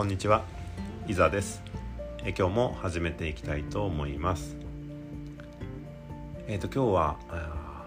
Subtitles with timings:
[0.00, 0.44] こんにちは。
[1.06, 1.62] 伊沢です。
[2.24, 4.56] え今日も始めていきたいと思います。
[6.48, 7.86] えっ、ー、と今日は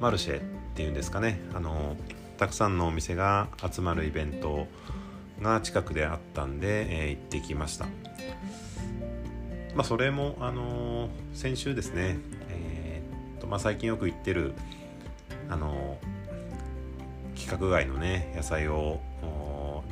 [0.00, 0.42] マルシェっ
[0.74, 1.40] ていうんですかね。
[1.54, 1.96] あの
[2.38, 4.66] たくさんのお店が集まるイベント
[5.40, 7.84] が近くであったんで、えー、行ってきました。
[9.76, 12.18] まあそれもあの先週ですね。
[12.50, 14.54] えー、とまあ最近よく行ってる
[15.48, 15.98] あの
[17.36, 19.00] 規格外のね野菜を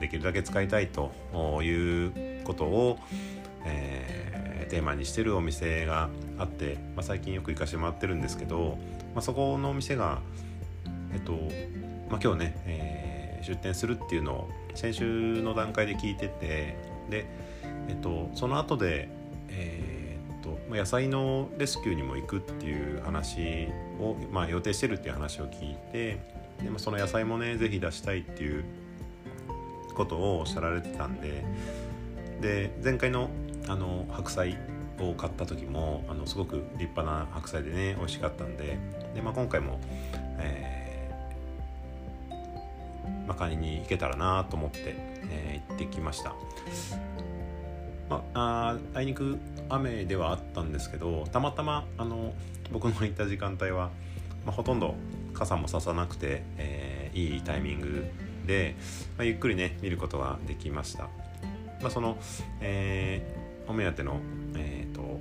[0.02, 1.12] できるだけ使いたいと
[1.62, 2.98] いうことを、
[3.65, 8.79] えー、テーマにしてるお店があって、まあ、最近よく行かしてもらってるんですけど、
[9.15, 10.20] まあ、そこのお店が
[11.15, 11.33] えっと、
[12.10, 16.77] まあ、今日ね、えー、出店するっていうのを先週の段階で聞いてて
[17.10, 17.27] で、
[17.88, 19.09] えっと、その後で、
[19.48, 23.69] えー、っと野菜のレスキューにも行くっていう話
[24.01, 26.21] を、まあ、予定してるっていう話を聞いて
[26.62, 28.65] でもその野菜もね是非出したいっていう
[29.95, 31.45] ことをおっしゃられてたんで
[32.40, 33.30] で前回の
[33.68, 34.59] あの白菜
[34.99, 38.79] を買った時もあのすごく立派な白菜でね美味しかったんで
[39.15, 39.80] で、まあ、今回も、
[40.38, 44.96] えーまあ、買いに行けたらなと思って、
[45.30, 46.34] えー、行ってきました。
[48.10, 49.38] まあ、ああいにく
[49.71, 52.34] 雨ではあったんですけどたまたまあの
[52.71, 53.90] 僕の行った時間帯は、
[54.45, 54.95] まあ、ほとんど
[55.32, 58.04] 傘もささなくて、えー、いいタイミング
[58.46, 58.76] で、
[59.16, 61.04] まあ、ゆっくりね見ることができました、
[61.80, 62.18] まあ、その、
[62.60, 64.21] えー、お目当ての、
[64.56, 65.21] えーと、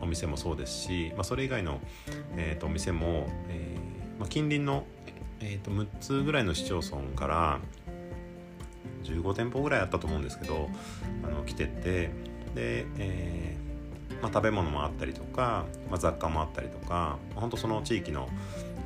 [0.00, 1.80] お店もそうですし、まあ、それ以外の、
[2.36, 4.84] えーと、お店も、えーまあ、近隣の、
[5.40, 7.60] えーと、6つぐらいの市町村から
[9.04, 10.68] 15店舗ぐらいあったと思うんですけど
[11.22, 12.10] あの来てて
[12.54, 18.28] で、えーまあ、食べ物もあったりとか、まあ、雑貨もあったりとかまあ本当その地域の、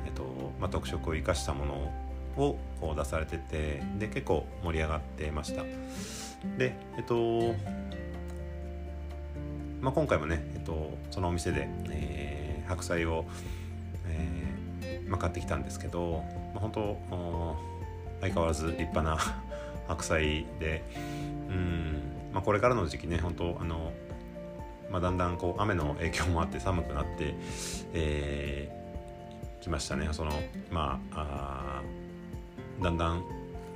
[0.05, 0.23] えーと
[0.59, 1.91] まあ、特色を生かしたもの
[2.37, 5.63] をこう出されててで結構盛り上がってました。
[6.57, 7.55] でえっと
[9.81, 13.25] まあ、今回もね、えっと、そのお店で、えー、白菜を、
[14.05, 16.97] えーまあ、買ってきたんですけど、まあ、本当
[18.21, 19.17] 相変わらず立派な
[19.89, 20.83] 白菜で
[21.49, 23.91] うん、まあ、これからの時期ね本当あの、
[24.91, 27.33] まあ、だんだんこう雨の影響もあって寒くなって、
[27.93, 30.09] えー、きましたね。
[30.11, 30.31] その
[30.69, 32.00] まああ
[32.81, 33.23] だんだん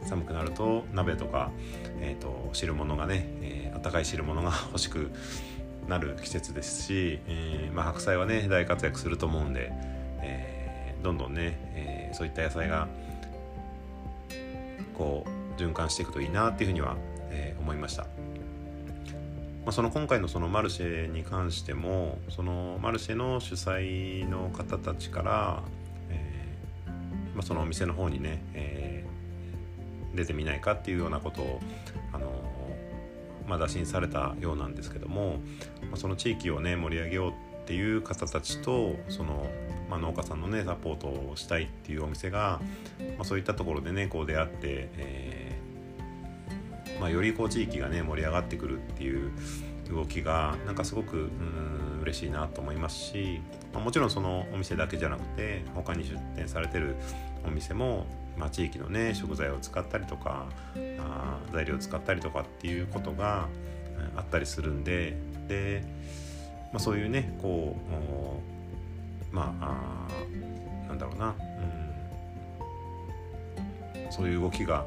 [0.05, 1.51] 寒くなると鍋とか、
[1.99, 5.11] えーと、汁物がね、えー、温かい汁物が 欲しく
[5.87, 9.71] なる季節ですし、えーまあ、白菜はね大活躍すると思うんで、
[10.21, 12.87] えー、どんどんね、えー、そういった野菜が
[14.97, 16.95] こう循環していくといいなっていうふうには、
[17.29, 18.03] えー、思いました。
[18.03, 25.63] まあ、その今回のそのマルシェに関してもそのマルシェの主催の方たちから、
[26.11, 26.45] え
[27.33, 28.94] まあ、そのお店の方にね、えー
[30.15, 31.59] 出てみないかっていうようなことを
[32.13, 32.31] あの、
[33.47, 35.39] まあ、打診されたようなんですけども、
[35.83, 37.33] まあ、その地域をね盛り上げようっ
[37.65, 39.47] ていう方たちとその、
[39.89, 42.61] まあ、農家さんのねサポートをしたいっていうお店が、
[43.17, 49.31] まあ、そういったところでねこう出会って、えーまあ、よりこう地域がね盛り上がってくるっていう
[49.89, 53.41] 動きがなんかすごくうん嬉しいなと思いますし、
[53.73, 56.95] まあ、もちろんそのお店だけじゃなくて他に出店されてる
[57.45, 58.05] お店も
[58.37, 60.47] まあ、地域のね食材を使ったりとか
[60.99, 63.47] あ材料を使ったりとかっていうことが
[64.15, 65.15] あったりするんで
[65.47, 65.83] で、
[66.73, 67.77] まあ、そういうねこ
[69.31, 70.07] うまあ
[70.87, 71.35] あなんだろうな、
[74.05, 74.85] うん、そういう動きが、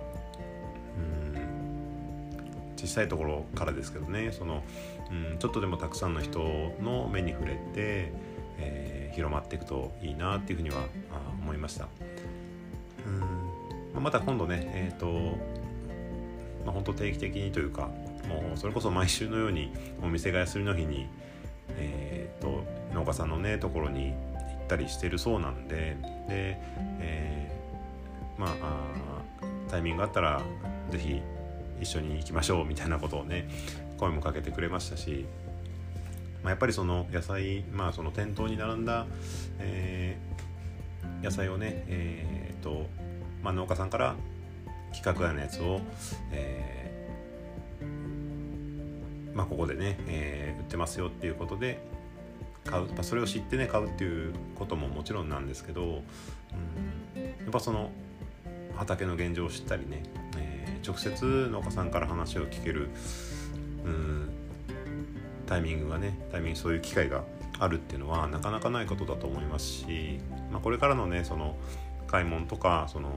[2.78, 4.62] 小さいところからですけどねその、
[5.10, 6.38] うん、ちょっとでもたくさんの人
[6.80, 8.12] の目に触れて、
[8.58, 10.76] えー、広まっていくといいなっていうふうには
[11.42, 11.88] 思いました。
[13.06, 13.10] う
[14.00, 15.36] んまた今度ねえ、ー、と
[16.64, 17.90] まあ本当定期的にというか
[18.28, 19.72] もうそれこそ毎週のように
[20.02, 21.08] お店が休みの日に
[21.70, 22.64] えっ、ー、と
[22.94, 24.14] 農家さんのねところに行
[24.64, 25.96] ったりしてるそうなんで
[26.28, 26.58] で、
[27.00, 28.52] えー、まあ
[29.68, 30.42] タイミングがあったら
[30.90, 31.22] 是非
[31.80, 33.48] 一緒に行きましょうみたいなことをね
[33.98, 35.26] 声もかけてくれましたし、
[36.42, 39.06] まあ、やっぱりその野菜まあその店頭に並んだ、
[39.58, 42.86] えー、野菜をねえ、ー、と
[43.42, 44.16] まあ、農家さんから
[44.90, 45.80] 規格外のやつを、
[46.32, 51.78] えー、まあ、ここでね、えー、売ってますよっていうことで
[52.64, 56.00] 買う、まあ、それを知ってね買うっていうことももちろんなんですけど、うん、や
[57.48, 57.90] っぱその
[58.76, 60.02] 畑の現状を知ったりね、
[60.86, 62.88] 直接農家さんから話を聞ける、
[63.84, 64.30] うん、
[65.46, 67.24] タイミングがねタイミングそういう機会が
[67.58, 70.20] あるっていうのはなかなかないことだと思いますし、
[70.52, 71.56] まあ、これからのねその
[72.06, 73.10] 買い物とかその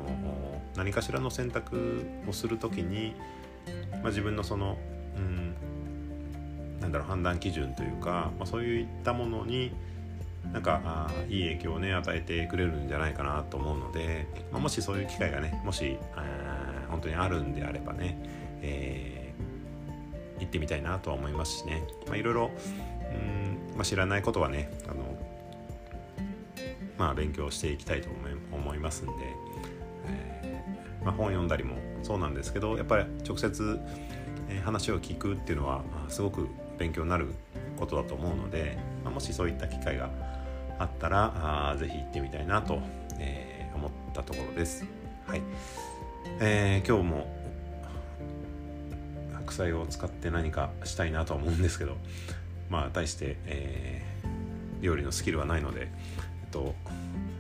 [0.76, 3.14] 何かしらの選択をする時に、
[3.92, 4.78] まあ、自分のその、
[5.16, 5.56] うん、
[6.80, 9.72] なんだろう判断基準というか、まあ、そういったものに
[10.54, 15.98] なんかあいい影響をね与えてくれるんじゃないかなと思うので、まあ、もしそういう機会がねもし
[16.90, 18.18] 本当にあるんであればね、
[18.62, 22.52] えー、行ってみたいなとは思いますしね、まあ、いろいろ
[23.12, 25.18] うん、まあ、知らないことはねあの、
[26.98, 28.10] まあ、勉強していきたいと
[28.52, 29.14] 思いますんで、
[30.08, 33.80] えー、まあ、本読んだりもそうなんですけどやっぱり直接、
[34.50, 37.34] えー、話を聞くっていうのはすごく勉強になる
[37.78, 40.10] ことだと思うので、まあ、もしそういった機会が
[40.80, 42.80] あったらあぜひ行ってみたいなと、
[43.20, 44.86] えー、思ったところです。
[45.26, 45.42] はい
[46.40, 47.42] えー、今日も
[49.34, 51.98] 白菜を使って何かしたいなとは思うんですけど
[52.70, 55.86] まあ対して、えー、料理のスキルはないので、え
[56.48, 56.74] っと、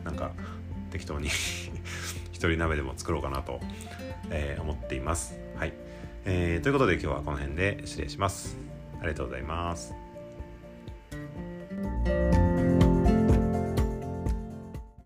[0.04, 0.32] なんか
[0.92, 1.30] 適当に
[2.32, 3.60] 一人鍋でも作ろうかなと、
[4.30, 5.40] えー、思っています。
[5.56, 5.74] はい、
[6.26, 8.58] えー、ということで今日はこの辺で失礼します。
[9.00, 10.11] ありがとうございます。
[12.04, 12.41] Bye.